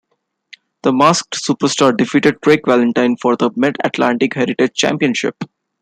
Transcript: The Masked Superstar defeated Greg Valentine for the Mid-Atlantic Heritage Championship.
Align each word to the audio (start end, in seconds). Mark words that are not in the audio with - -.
The 0.81 0.91
Masked 0.91 1.33
Superstar 1.45 1.95
defeated 1.95 2.41
Greg 2.41 2.61
Valentine 2.65 3.17
for 3.17 3.35
the 3.35 3.51
Mid-Atlantic 3.55 4.33
Heritage 4.33 4.73
Championship. 4.73 5.43